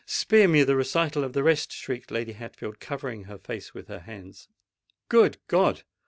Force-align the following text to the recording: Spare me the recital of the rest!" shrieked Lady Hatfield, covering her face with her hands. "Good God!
Spare 0.07 0.47
me 0.47 0.63
the 0.63 0.75
recital 0.75 1.23
of 1.23 1.33
the 1.33 1.43
rest!" 1.43 1.71
shrieked 1.71 2.09
Lady 2.09 2.31
Hatfield, 2.31 2.79
covering 2.79 3.25
her 3.25 3.37
face 3.37 3.75
with 3.75 3.87
her 3.87 3.99
hands. 3.99 4.49
"Good 5.09 5.37
God! 5.47 5.83